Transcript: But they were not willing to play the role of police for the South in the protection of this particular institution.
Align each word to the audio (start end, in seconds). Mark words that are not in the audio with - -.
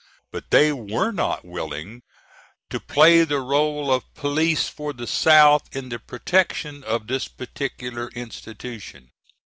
But 0.31 0.49
they 0.49 0.71
were 0.73 1.11
not 1.11 1.45
willing 1.45 2.01
to 2.71 2.79
play 2.79 3.23
the 3.23 3.39
role 3.39 3.93
of 3.93 4.11
police 4.15 4.67
for 4.67 4.93
the 4.93 5.05
South 5.05 5.69
in 5.75 5.89
the 5.89 5.99
protection 5.99 6.83
of 6.83 7.05
this 7.05 7.27
particular 7.27 8.09
institution. 8.15 9.11